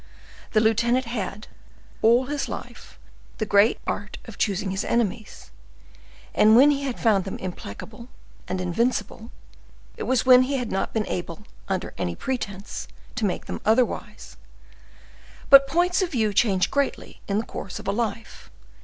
The 0.53 0.59
lieutenant 0.61 1.05
had 1.05 1.25
had, 1.33 1.47
all 2.01 2.25
his 2.25 2.49
life, 2.49 2.97
the 3.37 3.45
great 3.45 3.77
art 3.85 4.17
of 4.25 4.35
choosing 4.39 4.71
his 4.71 4.83
enemies; 4.83 5.51
and 6.33 6.55
when 6.55 6.71
he 6.71 6.81
had 6.85 6.99
found 6.99 7.23
them 7.23 7.37
implacable 7.37 8.07
and 8.47 8.59
invincible, 8.59 9.29
it 9.97 10.03
was 10.09 10.25
when 10.25 10.41
he 10.41 10.57
had 10.57 10.71
not 10.71 10.91
been 10.91 11.05
able, 11.05 11.43
under 11.67 11.93
any 11.99 12.15
pretense, 12.15 12.87
to 13.13 13.25
make 13.25 13.45
them 13.45 13.61
otherwise. 13.63 14.37
But 15.51 15.67
points 15.67 16.01
of 16.01 16.09
view 16.13 16.33
change 16.33 16.71
greatly 16.71 17.21
in 17.27 17.37
the 17.37 17.45
course 17.45 17.77
of 17.77 17.87
a 17.87 17.91
life. 17.91 18.49